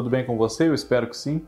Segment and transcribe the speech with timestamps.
[0.00, 0.66] Tudo bem com você?
[0.66, 1.46] Eu espero que sim.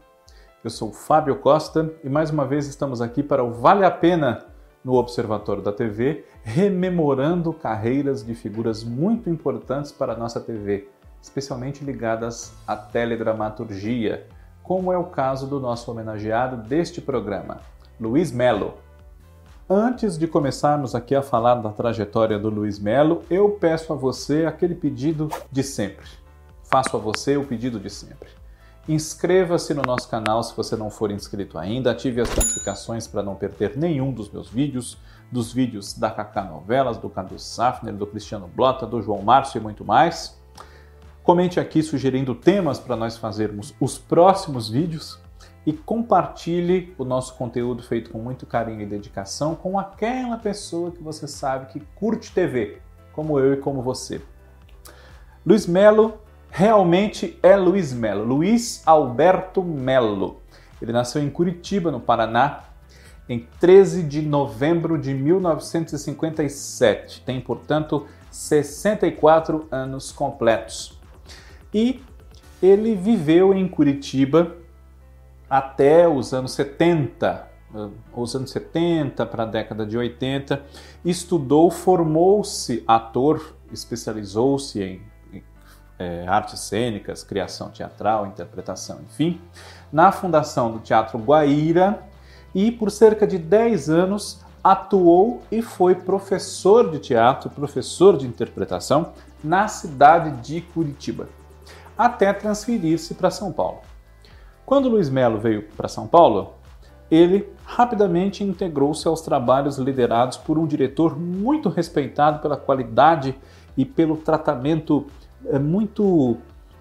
[0.62, 4.44] Eu sou Fábio Costa e mais uma vez estamos aqui para o Vale a Pena
[4.84, 10.86] no Observatório da TV, rememorando carreiras de figuras muito importantes para a nossa TV,
[11.22, 14.26] especialmente ligadas à teledramaturgia,
[14.62, 17.56] como é o caso do nosso homenageado deste programa,
[17.98, 18.74] Luiz Melo.
[19.66, 24.44] Antes de começarmos aqui a falar da trajetória do Luiz Melo, eu peço a você
[24.44, 26.20] aquele pedido de sempre.
[26.72, 28.41] Faço a você o pedido de sempre.
[28.88, 33.36] Inscreva-se no nosso canal se você não for inscrito ainda, ative as notificações para não
[33.36, 34.98] perder nenhum dos meus vídeos,
[35.30, 39.62] dos vídeos da Kaká Novelas, do Cadu Safner, do Cristiano Blota, do João Márcio e
[39.62, 40.36] muito mais.
[41.22, 45.20] Comente aqui sugerindo temas para nós fazermos os próximos vídeos
[45.64, 51.00] e compartilhe o nosso conteúdo feito com muito carinho e dedicação com aquela pessoa que
[51.00, 54.20] você sabe que curte TV, como eu e como você.
[55.46, 56.18] Luiz Melo
[56.52, 60.42] realmente é Luiz Melo, Luiz Alberto Melo.
[60.82, 62.64] Ele nasceu em Curitiba, no Paraná,
[63.26, 67.22] em 13 de novembro de 1957.
[67.22, 71.00] Tem, portanto, 64 anos completos.
[71.72, 72.02] E
[72.62, 74.54] ele viveu em Curitiba
[75.48, 77.48] até os anos 70,
[78.14, 80.62] os anos 70 para a década de 80,
[81.02, 85.11] estudou, formou-se ator, especializou-se em
[86.02, 89.40] é, artes cênicas, criação teatral, interpretação, enfim,
[89.92, 92.02] na fundação do Teatro Guaíra
[92.54, 99.12] e por cerca de 10 anos atuou e foi professor de teatro, professor de interpretação
[99.42, 101.28] na cidade de Curitiba,
[101.96, 103.80] até transferir-se para São Paulo.
[104.66, 106.54] Quando Luiz Melo veio para São Paulo,
[107.10, 113.36] ele rapidamente integrou-se aos trabalhos liderados por um diretor muito respeitado pela qualidade
[113.76, 115.06] e pelo tratamento
[115.58, 116.36] muito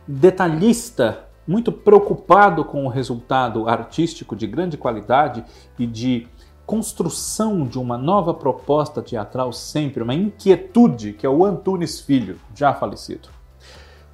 [0.07, 5.44] detalhista, muito preocupado com o resultado artístico de grande qualidade
[5.77, 6.27] e de
[6.66, 12.73] construção de uma nova proposta teatral sempre, uma inquietude que é o Antunes Filho, já
[12.73, 13.29] falecido.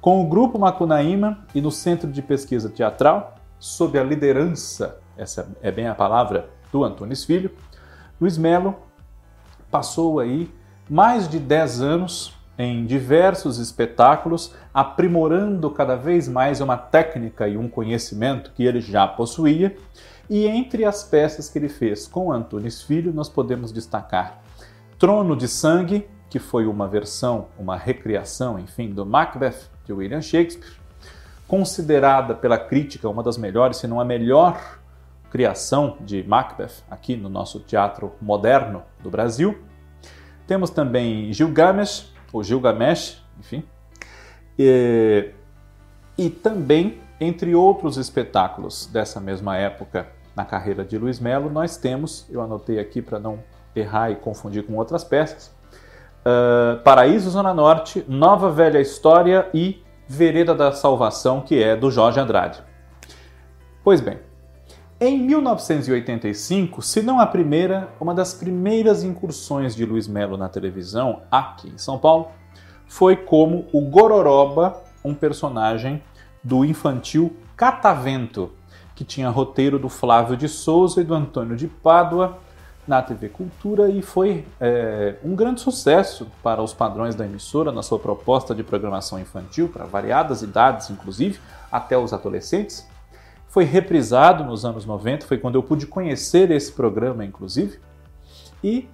[0.00, 5.70] Com o Grupo Macunaíma e no Centro de Pesquisa Teatral, sob a liderança, essa é
[5.70, 7.50] bem a palavra, do Antunes Filho,
[8.20, 8.76] Luiz Melo
[9.70, 10.52] passou aí
[10.88, 17.68] mais de 10 anos em diversos espetáculos, aprimorando cada vez mais uma técnica e um
[17.68, 19.76] conhecimento que ele já possuía.
[20.28, 24.42] E entre as peças que ele fez com Antunes Filho, nós podemos destacar
[24.98, 30.72] Trono de Sangue, que foi uma versão, uma recriação, enfim, do Macbeth de William Shakespeare,
[31.46, 34.80] considerada pela crítica uma das melhores, se não a melhor
[35.30, 39.58] criação de Macbeth aqui no nosso teatro moderno do Brasil.
[40.46, 43.64] Temos também Gilgamesh, ou Gilgamesh, enfim,
[44.58, 45.30] e,
[46.16, 52.26] e também, entre outros espetáculos dessa mesma época na carreira de Luiz Melo, nós temos,
[52.30, 53.38] eu anotei aqui para não
[53.74, 55.54] errar e confundir com outras peças,
[56.24, 62.18] uh, Paraíso Zona Norte, Nova Velha História e Vereda da Salvação, que é do Jorge
[62.18, 62.62] Andrade.
[63.84, 64.18] Pois bem,
[65.00, 71.22] em 1985, se não a primeira, uma das primeiras incursões de Luiz Melo na televisão,
[71.30, 72.28] aqui em São Paulo,
[72.86, 76.02] foi como o Gororoba, um personagem
[76.42, 78.50] do infantil Catavento,
[78.94, 82.38] que tinha roteiro do Flávio de Souza e do Antônio de Pádua,
[82.88, 87.82] na TV Cultura e foi é, um grande sucesso para os padrões da emissora na
[87.82, 91.38] sua proposta de programação infantil, para variadas idades, inclusive,
[91.70, 92.88] até os adolescentes.
[93.48, 97.78] Foi reprisado nos anos 90, foi quando eu pude conhecer esse programa, inclusive.
[98.62, 98.88] E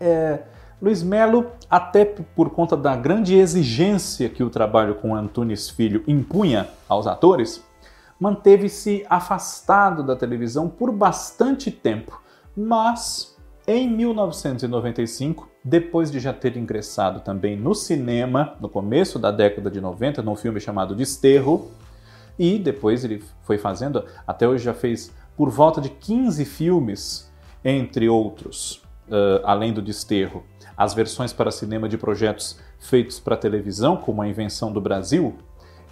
[0.00, 0.42] é,
[0.80, 6.68] Luiz Melo, até por conta da grande exigência que o trabalho com Antunes Filho impunha
[6.88, 7.64] aos atores,
[8.18, 12.22] manteve-se afastado da televisão por bastante tempo
[12.56, 19.70] mas em 1995, depois de já ter ingressado também no cinema, no começo da década
[19.70, 21.70] de 90, num filme chamado Desterro,
[22.42, 27.32] e depois ele foi fazendo, até hoje já fez por volta de 15 filmes,
[27.64, 30.42] entre outros, uh, além do Desterro,
[30.76, 35.36] as versões para cinema de projetos feitos para televisão, como A Invenção do Brasil,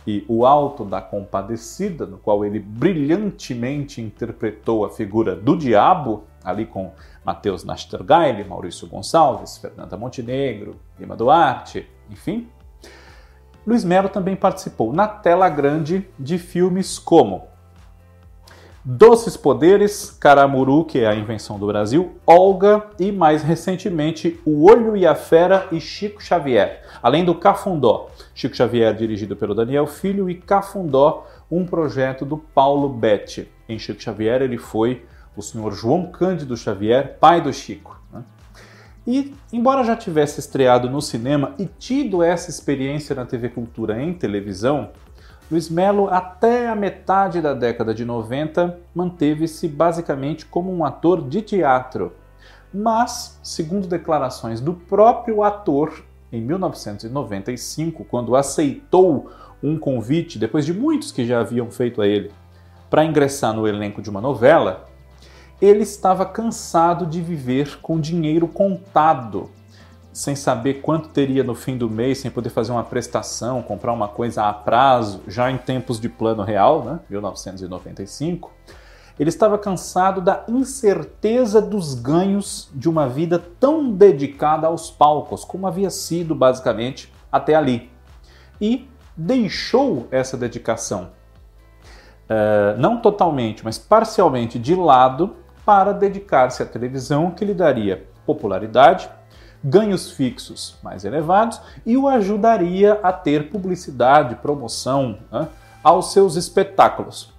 [0.05, 6.67] e O Alto da Compadecida, no qual ele brilhantemente interpretou a figura do diabo, ali
[6.67, 6.91] com
[7.25, 12.49] Matheus Nastergaile, Maurício Gonçalves, Fernanda Montenegro, Lima Duarte, enfim.
[13.71, 17.45] Luiz Melo também participou na tela grande de filmes como
[18.85, 24.97] Doces Poderes, Caramuru, que é a invenção do Brasil, Olga e mais recentemente O Olho
[24.97, 28.09] e a Fera e Chico Xavier, além do Cafundó.
[28.35, 33.49] Chico Xavier dirigido pelo Daniel Filho e Cafundó, um projeto do Paulo Betti.
[33.69, 35.07] Em Chico Xavier, ele foi
[35.37, 38.00] o senhor João Cândido Xavier, pai do Chico.
[39.07, 44.13] E, embora já tivesse estreado no cinema e tido essa experiência na TV Cultura em
[44.13, 44.91] televisão,
[45.51, 51.43] Luiz Melo, até a metade da década de 90, manteve-se basicamente como um ator de
[51.43, 52.13] teatro.
[52.73, 59.31] Mas, segundo declarações do próprio ator, em 1995, quando aceitou
[59.61, 62.31] um convite, depois de muitos que já haviam feito a ele,
[62.89, 64.90] para ingressar no elenco de uma novela,
[65.61, 69.51] ele estava cansado de viver com dinheiro contado,
[70.13, 74.09] sem saber quanto teria no fim do mês, sem poder fazer uma prestação, comprar uma
[74.09, 78.51] coisa a prazo, já em tempos de plano real, né, 1995.
[79.19, 85.67] Ele estava cansado da incerteza dos ganhos de uma vida tão dedicada aos palcos, como
[85.67, 87.91] havia sido basicamente até ali.
[88.59, 91.11] E deixou essa dedicação,
[92.31, 99.09] uh, não totalmente, mas parcialmente de lado, para dedicar-se à televisão, que lhe daria popularidade,
[99.63, 105.49] ganhos fixos mais elevados e o ajudaria a ter publicidade, promoção né,
[105.83, 107.33] aos seus espetáculos.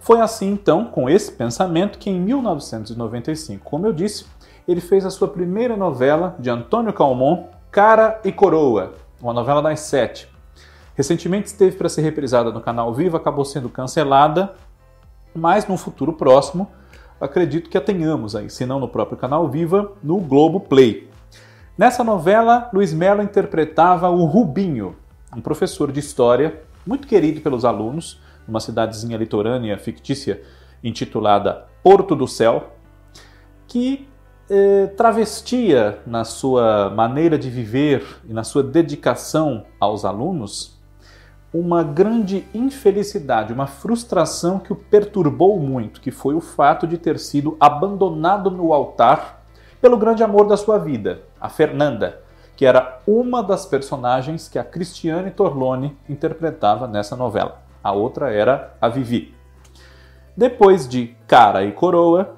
[0.00, 4.26] Foi assim então, com esse pensamento, que em 1995, como eu disse,
[4.66, 9.80] ele fez a sua primeira novela de Antônio Calmon, Cara e Coroa, uma novela das
[9.80, 10.28] sete.
[10.94, 14.54] Recentemente esteve para ser reprisada no canal Viva, acabou sendo cancelada,
[15.34, 16.68] mas no futuro próximo
[17.20, 21.08] acredito que a tenhamos aí, se não no próprio canal Viva, no Globo Play.
[21.76, 24.96] Nessa novela, Luiz Mello interpretava o Rubinho,
[25.36, 30.42] um professor de história muito querido pelos alunos, numa cidadezinha litorânea fictícia
[30.82, 32.74] intitulada Porto do Céu,
[33.66, 34.08] que
[34.48, 40.79] eh, travestia na sua maneira de viver e na sua dedicação aos alunos
[41.52, 47.18] uma grande infelicidade, uma frustração que o perturbou muito, que foi o fato de ter
[47.18, 49.42] sido abandonado no altar
[49.80, 52.20] pelo grande amor da sua vida, a Fernanda,
[52.56, 57.62] que era uma das personagens que a Cristiane Torlone interpretava nessa novela.
[57.82, 59.34] A outra era a Vivi.
[60.36, 62.36] Depois de Cara e Coroa,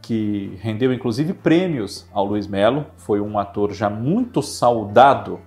[0.00, 5.40] que rendeu inclusive prêmios ao Luiz Melo, foi um ator já muito saudado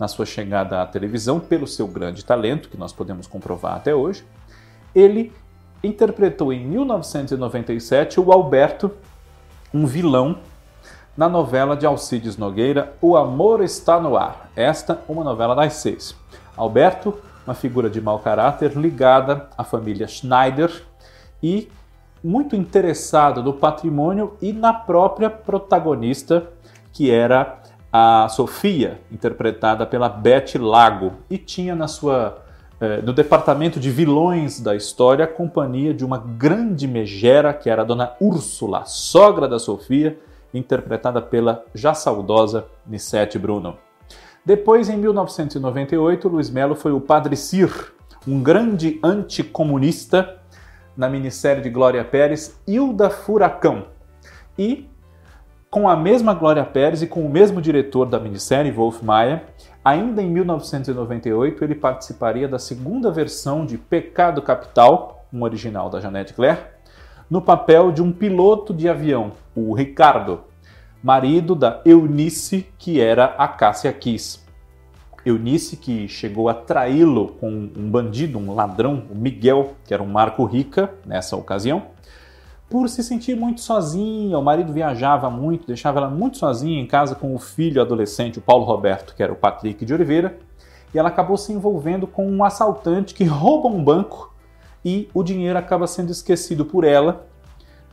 [0.00, 4.24] na sua chegada à televisão pelo seu grande talento, que nós podemos comprovar até hoje.
[4.94, 5.30] Ele
[5.84, 8.90] interpretou em 1997 o Alberto,
[9.74, 10.38] um vilão,
[11.14, 14.50] na novela de Alcides Nogueira, O Amor Está no Ar.
[14.56, 16.16] Esta, uma novela das seis.
[16.56, 20.82] Alberto, uma figura de mau caráter ligada à família Schneider
[21.42, 21.68] e
[22.24, 26.48] muito interessado no patrimônio e na própria protagonista,
[26.92, 27.59] que era
[27.92, 32.42] a Sofia, interpretada pela Beth Lago, e tinha na sua
[32.80, 37.82] eh, no departamento de vilões da história a companhia de uma grande megera que era
[37.82, 40.18] a dona Úrsula, sogra da Sofia,
[40.54, 43.76] interpretada pela já saudosa Nissete Bruno.
[44.44, 47.92] Depois, em 1998, Luiz Melo foi o Padre Cir,
[48.26, 50.38] um grande anticomunista
[50.96, 53.88] na minissérie de Glória Pérez, Hilda Furacão.
[54.58, 54.88] E
[55.70, 59.44] com a mesma Glória Pérez e com o mesmo diretor da minissérie, Wolf Maia,
[59.84, 66.34] ainda em 1998 ele participaria da segunda versão de Pecado Capital, um original da Jeanette
[66.34, 66.58] Claire,
[67.30, 70.40] no papel de um piloto de avião, o Ricardo,
[71.00, 74.40] marido da Eunice, que era a Cássia Kiss.
[75.24, 80.08] Eunice que chegou a traí-lo com um bandido, um ladrão, o Miguel, que era um
[80.08, 81.84] Marco Rica nessa ocasião,
[82.70, 84.38] por se sentir muito sozinha.
[84.38, 88.42] O marido viajava muito, deixava ela muito sozinha em casa com o filho adolescente, o
[88.42, 90.38] Paulo Roberto, que era o Patrick de Oliveira,
[90.94, 94.32] e ela acabou se envolvendo com um assaltante que rouba um banco
[94.84, 97.26] e o dinheiro acaba sendo esquecido por ela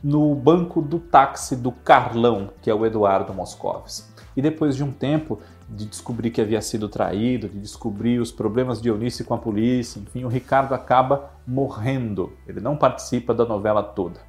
[0.02, 4.08] no banco do táxi do Carlão, que é o Eduardo Moscovis.
[4.36, 8.80] E depois de um tempo de descobrir que havia sido traído, de descobrir os problemas
[8.80, 12.32] de Eunice com a polícia, enfim, o Ricardo acaba morrendo.
[12.46, 14.27] Ele não participa da novela toda.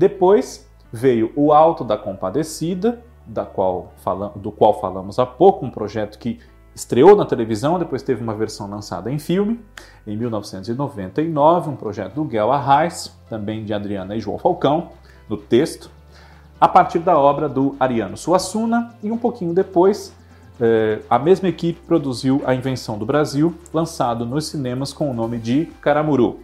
[0.00, 3.92] Depois veio O Alto da Compadecida, da qual
[4.34, 6.40] do qual falamos há pouco, um projeto que
[6.74, 9.60] estreou na televisão, depois teve uma versão lançada em filme,
[10.06, 14.88] em 1999, um projeto do Guel Arraes, também de Adriana e João Falcão,
[15.28, 15.90] no texto,
[16.58, 20.14] a partir da obra do Ariano Suassuna, e um pouquinho depois,
[20.58, 25.36] eh, a mesma equipe produziu A Invenção do Brasil, lançado nos cinemas com o nome
[25.36, 26.40] de Caramuru.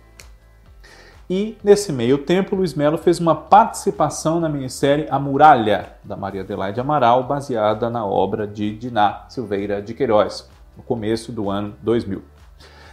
[1.28, 6.42] E, nesse meio tempo, Luiz Melo fez uma participação na minissérie A Muralha, da Maria
[6.42, 12.22] Adelaide Amaral, baseada na obra de Diná Silveira de Queiroz, no começo do ano 2000.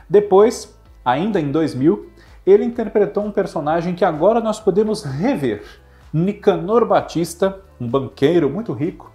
[0.09, 0.75] Depois,
[1.05, 2.09] ainda em 2000,
[2.43, 5.63] ele interpretou um personagem que agora nós podemos rever.
[6.11, 9.11] Nicanor Batista, um banqueiro muito rico,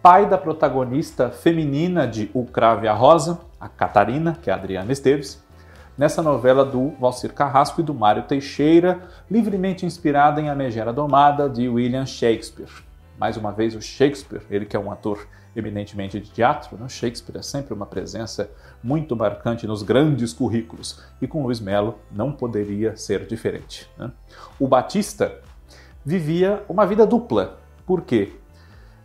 [0.00, 4.92] pai da protagonista feminina de O Crave a Rosa, a Catarina, que é a Adriana
[4.92, 5.44] Esteves,
[6.00, 11.46] nessa novela do Valcir Carrasco e do Mário Teixeira, livremente inspirada em A Megera Domada,
[11.46, 12.70] de William Shakespeare.
[13.18, 16.88] Mais uma vez, o Shakespeare, ele que é um ator eminentemente de teatro, né?
[16.88, 18.50] Shakespeare é sempre uma presença
[18.82, 23.86] muito marcante nos grandes currículos, e com Luiz Melo não poderia ser diferente.
[23.98, 24.10] Né?
[24.58, 25.34] O Batista
[26.02, 27.58] vivia uma vida dupla.
[27.84, 28.32] Por quê?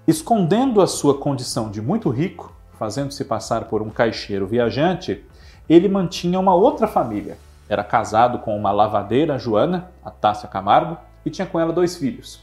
[0.07, 5.25] Escondendo a sua condição de muito rico, fazendo-se passar por um caixeiro viajante,
[5.69, 7.37] ele mantinha uma outra família.
[7.67, 12.39] Era casado com uma lavadeira, Joana, a Tássia Camargo, e tinha com ela dois filhos.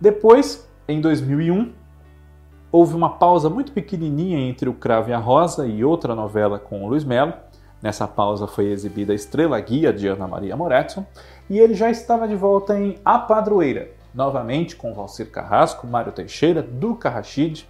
[0.00, 1.72] Depois, em 2001,
[2.72, 6.82] houve uma pausa muito pequenininha entre O Cravo e a Rosa e outra novela com
[6.82, 7.34] o Luiz Melo.
[7.82, 11.04] Nessa pausa foi exibida Estrela Guia de Ana Maria Moretson
[11.50, 16.62] e ele já estava de volta em A Padroeira, novamente com Valcir Carrasco, Mário Teixeira,
[16.62, 17.68] Duca Rachid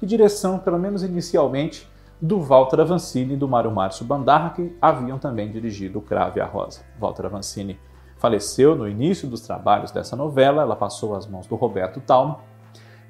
[0.00, 1.88] e direção, pelo menos inicialmente,
[2.20, 6.04] do Walter Avancini e do Mário Márcio Bandarra, que haviam também dirigido O
[6.36, 6.80] e a Rosa.
[6.98, 7.78] Walter Avancini
[8.16, 12.38] faleceu no início dos trabalhos dessa novela, ela passou às mãos do Roberto Talma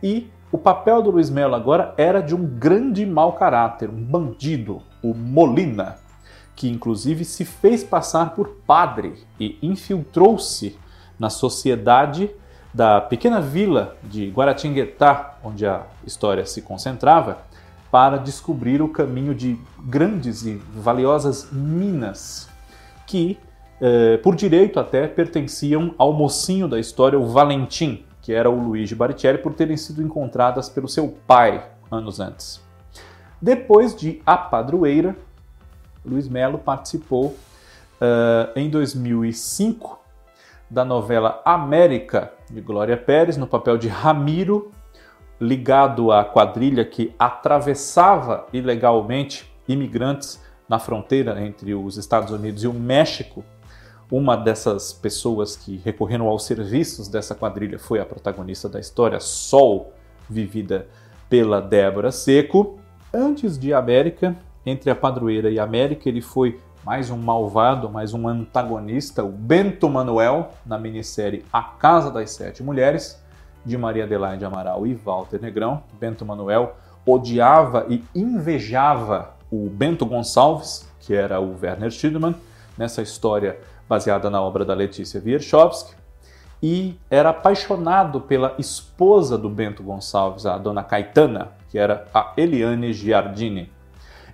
[0.03, 4.83] e o papel do Luiz Melo agora era de um grande mau caráter, um bandido,
[5.03, 5.97] o Molina,
[6.55, 10.79] que inclusive se fez passar por padre e infiltrou-se
[11.19, 12.31] na sociedade
[12.73, 17.39] da pequena vila de Guaratinguetá, onde a história se concentrava,
[17.91, 22.49] para descobrir o caminho de grandes e valiosas minas
[23.07, 23.39] que,
[23.81, 28.95] eh, por direito até, pertenciam ao mocinho da história, o Valentim, que era o Luigi
[28.95, 32.61] Baricelli, por terem sido encontradas pelo seu pai anos antes.
[33.41, 35.17] Depois de A Padroeira,
[36.05, 40.01] Luiz Melo participou uh, em 2005
[40.71, 44.73] da novela América, de Glória Pérez, no papel de Ramiro,
[45.41, 52.73] ligado à quadrilha que atravessava ilegalmente imigrantes na fronteira entre os Estados Unidos e o
[52.73, 53.45] México
[54.11, 59.93] uma dessas pessoas que recorreram aos serviços dessa quadrilha foi a protagonista da história, Sol,
[60.31, 60.87] vivida
[61.29, 62.79] pela Débora Seco.
[63.13, 68.29] Antes de América, entre a padroeira e América, ele foi mais um malvado, mais um
[68.29, 73.21] antagonista, o Bento Manuel, na minissérie A Casa das Sete Mulheres,
[73.67, 75.83] de Maria Adelaide Amaral e Walter Negrão.
[76.01, 82.35] Bento Manuel odiava e invejava o Bento Gonçalves, que era o Werner Schiedemann.
[82.79, 83.59] Nessa história,
[83.89, 85.95] baseada na obra da Letícia Wierchowski,
[86.63, 92.93] e era apaixonado pela esposa do Bento Gonçalves, a dona Caetana, que era a Eliane
[92.93, 93.71] Giardini.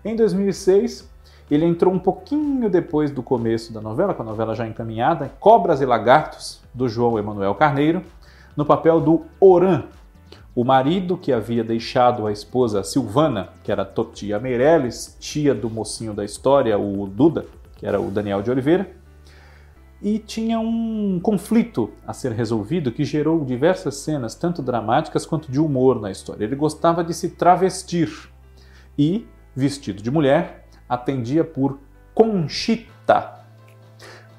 [0.05, 1.09] Em 2006,
[1.51, 5.81] ele entrou um pouquinho depois do começo da novela, com a novela já encaminhada, Cobras
[5.81, 8.03] e Lagartos, do João Emanuel Carneiro,
[8.57, 9.85] no papel do Oran,
[10.55, 16.13] o marido que havia deixado a esposa Silvana, que era Totia Meirelles, tia do mocinho
[16.13, 18.91] da história, o Duda, que era o Daniel de Oliveira,
[20.03, 25.61] e tinha um conflito a ser resolvido que gerou diversas cenas, tanto dramáticas quanto de
[25.61, 26.45] humor na história.
[26.45, 28.11] Ele gostava de se travestir
[28.99, 31.79] e, vestido de mulher, atendia por
[32.15, 33.42] Conchita.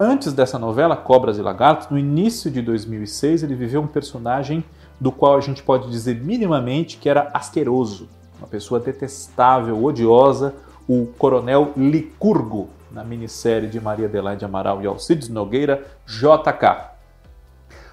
[0.05, 4.61] Antes dessa novela, Cobras e Lagartos, no início de 2006, ele viveu um personagem
[4.99, 10.55] do qual a gente pode dizer minimamente que era asqueroso, uma pessoa detestável, odiosa,
[10.89, 16.89] o Coronel Licurgo, na minissérie de Maria Adelaide Amaral e Alcides Nogueira, JK.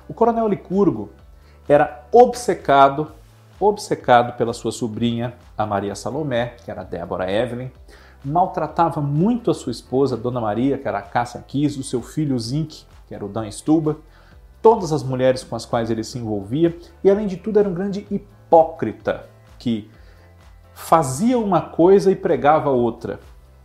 [0.08, 1.10] O Coronel Licurgo
[1.68, 3.12] era obcecado,
[3.60, 7.70] obcecado pela sua sobrinha, a Maria Salomé, que era Débora Evelyn,
[8.24, 12.38] maltratava muito a sua esposa, Dona Maria, que era a Cássia Kiss, o seu filho
[12.38, 13.98] Zink, que era o Dan Stuba,
[14.62, 17.74] todas as mulheres com as quais ele se envolvia, e além de tudo era um
[17.74, 19.26] grande hipócrita,
[19.58, 19.90] que
[20.74, 23.20] fazia uma coisa e pregava outra,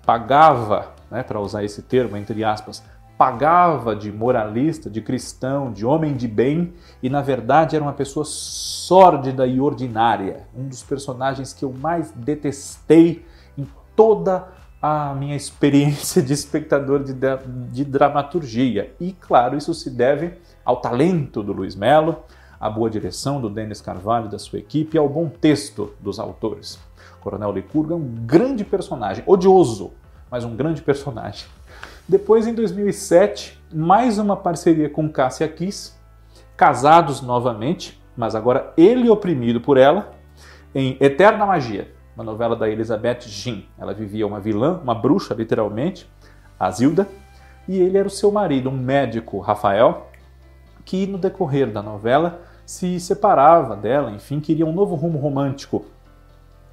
[0.06, 2.84] pagava né, para usar esse termo, entre aspas,
[3.18, 8.26] pagava de moralista, de cristão, de homem de bem e na verdade era uma pessoa
[8.26, 10.48] sórdida e ordinária.
[10.56, 13.26] Um dos personagens que eu mais detestei
[13.96, 14.48] toda
[14.82, 17.14] a minha experiência de espectador de,
[17.72, 18.94] de dramaturgia.
[19.00, 20.34] E claro, isso se deve
[20.64, 22.24] ao talento do Luiz Melo,
[22.60, 26.20] à boa direção do Denis Carvalho e da sua equipe e ao bom texto dos
[26.20, 26.80] autores.
[27.20, 29.92] Coronel Licurgo é um grande personagem, odioso,
[30.30, 31.48] mas um grande personagem.
[32.08, 35.94] Depois, em 2007, mais uma parceria com Cássia Kiss,
[36.56, 40.12] casados novamente, mas agora ele oprimido por ela,
[40.74, 43.64] em Eterna Magia, uma novela da Elizabeth Jean.
[43.78, 46.10] Ela vivia uma vilã, uma bruxa, literalmente,
[46.60, 47.08] a Zilda,
[47.68, 50.08] e ele era o seu marido, um médico, Rafael,
[50.86, 55.86] que no decorrer da novela se separava dela, enfim, queria um novo rumo romântico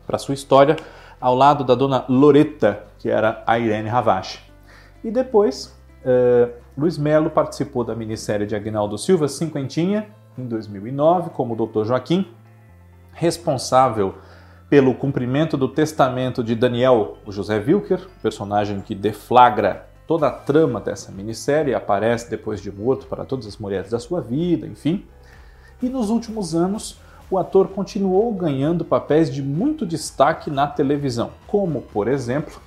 [0.07, 0.77] para sua história,
[1.21, 4.41] ao lado da dona Loreta, que era a Irene Ravache.
[5.05, 11.55] E depois, eh, Luiz Melo participou da minissérie de Agnaldo Silva, Cinquentinha, em 2009, como
[11.55, 11.85] Dr.
[11.85, 12.27] Joaquim,
[13.13, 14.15] responsável
[14.73, 20.81] pelo cumprimento do testamento de Daniel, o José Wilker, personagem que deflagra toda a trama
[20.81, 25.05] dessa minissérie, aparece depois de morto para todas as mulheres da sua vida, enfim.
[25.83, 26.97] E nos últimos anos,
[27.31, 32.59] o ator continuou ganhando papéis de muito destaque na televisão, como, por exemplo,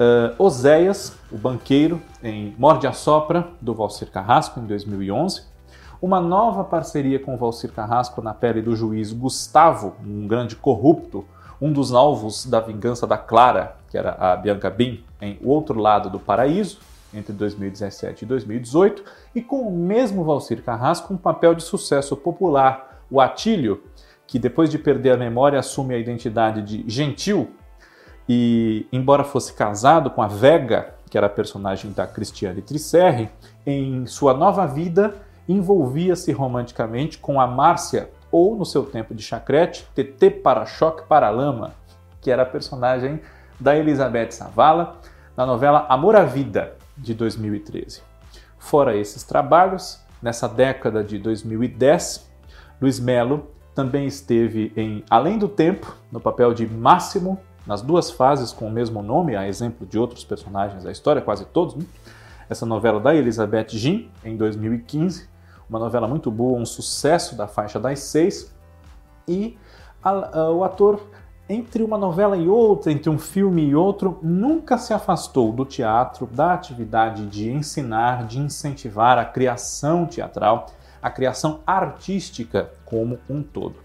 [0.00, 5.42] uh, Oséias, o banqueiro, em Morde a Sopra, do Valcir Carrasco, em 2011,
[6.00, 11.24] uma nova parceria com Valcir Carrasco na pele do juiz Gustavo, um grande corrupto,
[11.60, 15.78] um dos alvos da vingança da Clara, que era a Bianca Bin, em O Outro
[15.80, 16.78] Lado do Paraíso,
[17.12, 23.02] entre 2017 e 2018, e com o mesmo Valcir Carrasco um papel de sucesso popular,
[23.10, 23.82] o Atílio,
[24.26, 27.50] que depois de perder a memória assume a identidade de Gentil
[28.28, 33.30] e, embora fosse casado com a Vega, que era a personagem da Cristiane Tricerre,
[33.64, 35.14] em sua nova vida
[35.48, 41.72] envolvia-se romanticamente com a Márcia, ou no seu tempo de chacrete, TT Para-Choque Para-Lama,
[42.20, 43.20] que era a personagem
[43.60, 44.98] da Elizabeth Savala
[45.36, 48.02] na novela Amor à Vida, de 2013.
[48.58, 52.30] Fora esses trabalhos, nessa década de 2010,
[52.80, 58.52] Luiz Melo também esteve em Além do Tempo, no papel de Máximo, nas duas fases
[58.52, 61.74] com o mesmo nome, a exemplo de outros personagens da história, quase todos.
[61.74, 61.84] Né?
[62.48, 65.28] Essa novela da Elizabeth Jean, em 2015,
[65.68, 68.54] uma novela muito boa, um sucesso da faixa das seis.
[69.26, 69.56] E
[70.02, 71.00] a, a, o ator,
[71.48, 76.26] entre uma novela e outra, entre um filme e outro, nunca se afastou do teatro,
[76.26, 80.66] da atividade de ensinar, de incentivar a criação teatral,
[81.02, 83.76] a criação artística como um todo.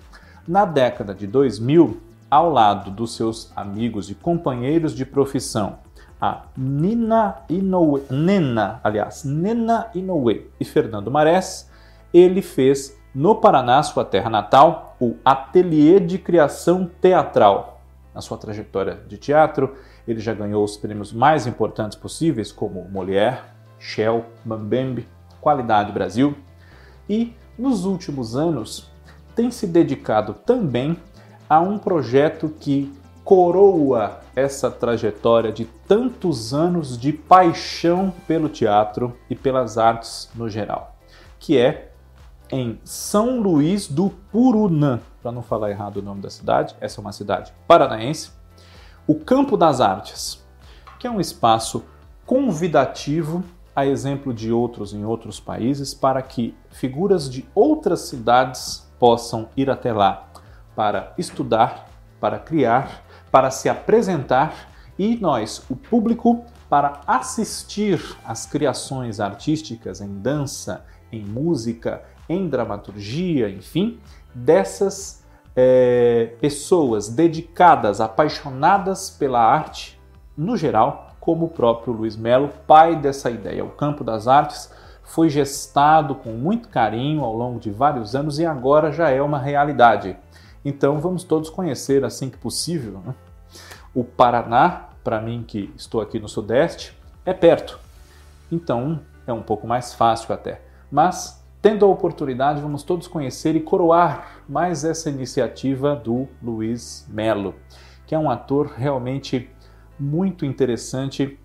[0.48, 2.00] Na década de 2000,
[2.30, 5.80] ao lado dos seus amigos e companheiros de profissão,
[6.22, 11.69] a Nina Inoue, Nena, aliás, Nena Inoue e Fernando Marés,
[12.14, 17.82] ele fez no Paraná, sua terra natal, o Ateliê de Criação Teatral.
[18.14, 19.76] Na sua trajetória de teatro,
[20.08, 23.40] ele já ganhou os prêmios mais importantes possíveis, como Molière,
[23.80, 25.08] Shell, Mambembe,
[25.40, 26.36] Qualidade Brasil,
[27.10, 28.92] e nos últimos anos
[29.36, 30.98] tem se dedicado também
[31.50, 32.94] a um projeto que
[33.24, 40.96] coroa essa trajetória de tantos anos de paixão pelo teatro e pelas artes no geral,
[41.40, 41.89] que é
[42.52, 47.02] em São Luís do Purunã, para não falar errado o nome da cidade, essa é
[47.02, 48.32] uma cidade paranaense,
[49.08, 50.44] o Campo das Artes,
[51.00, 51.84] que é um espaço
[52.26, 53.44] convidativo,
[53.76, 59.70] a exemplo de outros em outros países, para que figuras de outras cidades possam ir
[59.70, 60.28] até lá
[60.76, 61.88] para estudar,
[62.20, 70.20] para criar, para se apresentar e nós, o público, para assistir às criações artísticas em
[70.20, 74.00] dança, em música, em dramaturgia, enfim,
[74.34, 75.24] dessas
[75.56, 80.00] é, pessoas dedicadas, apaixonadas pela arte
[80.38, 83.66] no geral, como o próprio Luiz Melo, pai dessa ideia.
[83.66, 84.72] O campo das artes
[85.04, 89.40] foi gestado com muito carinho ao longo de vários anos e agora já é uma
[89.40, 90.16] realidade.
[90.64, 93.02] Então vamos todos conhecer assim que possível.
[93.06, 93.16] Né?
[93.94, 96.96] O Paraná, para mim que estou aqui no Sudeste,
[97.26, 97.80] é perto.
[98.52, 100.62] Então é um pouco mais fácil até.
[100.92, 107.54] Mas Tendo a oportunidade, vamos todos conhecer e coroar mais essa iniciativa do Luiz Melo,
[108.08, 109.50] que é um ator realmente
[110.00, 111.38] muito interessante,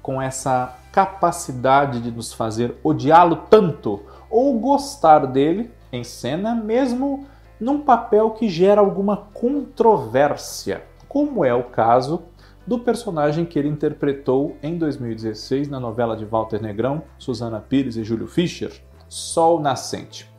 [0.00, 7.26] com essa capacidade de nos fazer odiá-lo tanto ou gostar dele em cena, mesmo
[7.60, 12.22] num papel que gera alguma controvérsia, como é o caso
[12.68, 18.04] do personagem que ele interpretou em 2016 na novela de Walter Negrão, Susana Pires e
[18.04, 18.70] Júlio Fischer,
[19.08, 20.30] Sol Nascente.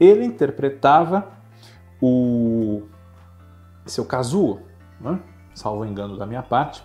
[0.00, 1.28] Ele interpretava
[2.00, 2.84] o
[3.84, 4.62] seu Kazuo,
[4.98, 5.20] né?
[5.52, 6.82] salvo engano da minha parte,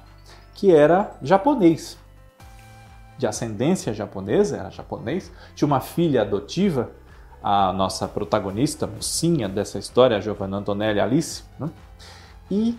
[0.53, 1.97] que era japonês,
[3.17, 6.91] de ascendência japonesa, era japonês, tinha uma filha adotiva,
[7.41, 11.69] a nossa protagonista, mocinha dessa história, a Giovanna Antonelli Alice, né?
[12.51, 12.77] e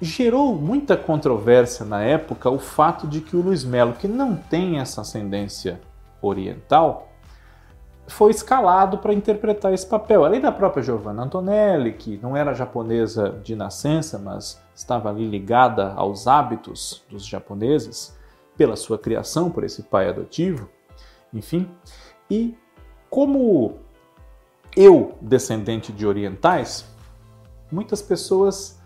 [0.00, 4.78] gerou muita controvérsia na época o fato de que o Luiz Melo, que não tem
[4.78, 5.80] essa ascendência
[6.22, 7.08] oriental,
[8.06, 10.24] foi escalado para interpretar esse papel.
[10.24, 15.92] Além da própria Giovanna Antonelli, que não era japonesa de nascença, mas estava ali ligada
[15.94, 18.16] aos hábitos dos japoneses,
[18.56, 20.68] pela sua criação por esse pai adotivo,
[21.32, 21.70] enfim.
[22.28, 22.56] E
[23.08, 23.76] como
[24.76, 26.84] eu, descendente de orientais,
[27.70, 28.77] muitas pessoas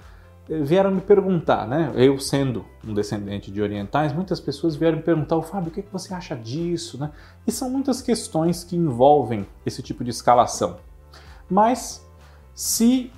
[0.48, 1.92] vieram me perguntar, né?
[1.94, 5.82] Eu sendo um descendente de orientais, muitas pessoas vieram me perguntar, o Fábio, o que,
[5.82, 7.10] que você acha disso, né?
[7.46, 10.76] E são muitas questões que envolvem esse tipo de escalação.
[11.48, 12.04] Mas
[12.54, 13.12] se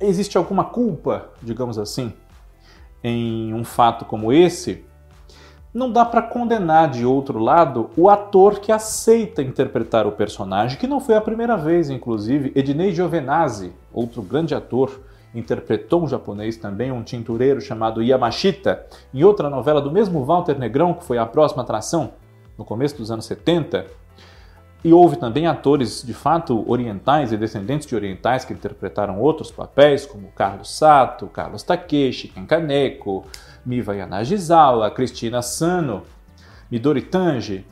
[0.00, 2.12] existe alguma culpa, digamos assim,
[3.02, 4.84] em um fato como esse,
[5.72, 10.86] não dá para condenar de outro lado o ator que aceita interpretar o personagem, que
[10.86, 15.00] não foi a primeira vez, inclusive, Ednei Giovenazzi, outro grande ator,
[15.34, 20.94] interpretou um japonês também, um tintureiro chamado Yamashita, em outra novela do mesmo Walter Negrão,
[20.94, 22.12] que foi a próxima atração,
[22.56, 23.86] no começo dos anos 70.
[24.84, 30.06] E houve também atores de fato orientais e descendentes de orientais que interpretaram outros papéis,
[30.06, 33.24] como Carlos Sato, Carlos Takeshi, Ken Kaneko,
[33.66, 36.02] Miva Yanagisawa, Cristina Sano,
[36.70, 37.66] Midori Tange.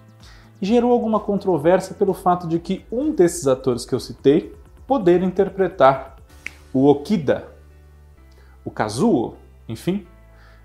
[0.60, 4.54] E gerou alguma controvérsia pelo fato de que um desses atores que eu citei
[4.86, 6.15] poder interpretar
[6.76, 7.48] o Okida,
[8.62, 9.36] o Kazuo,
[9.66, 10.06] enfim,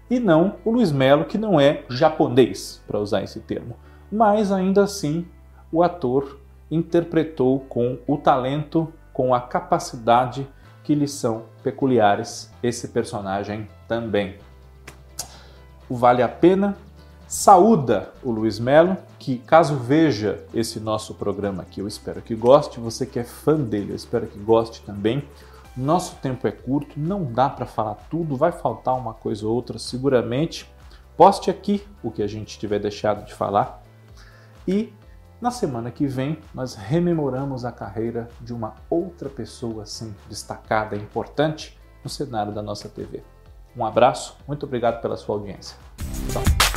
[0.10, 3.78] e não o Luiz Melo, que não é japonês, para usar esse termo.
[4.12, 5.26] Mas ainda assim,
[5.72, 6.38] o ator
[6.70, 10.46] interpretou com o talento, com a capacidade
[10.84, 14.36] que lhe são peculiares esse personagem também.
[15.90, 16.76] Vale a Pena
[17.26, 22.82] saúda o Luiz Melo, que caso veja esse nosso programa aqui, eu espero que goste,
[22.82, 25.24] você que é fã dele, eu espero que goste também.
[25.76, 29.80] Nosso tempo é curto, não dá para falar tudo, vai faltar uma coisa ou outra
[29.80, 30.70] seguramente.
[31.16, 33.82] Poste aqui o que a gente tiver deixado de falar.
[34.68, 34.94] E
[35.40, 41.00] na semana que vem nós rememoramos a carreira de uma outra pessoa assim destacada e
[41.00, 43.24] importante no cenário da nossa TV.
[43.76, 45.78] Um abraço, muito obrigado pela sua audiência.
[46.32, 46.71] Tchau.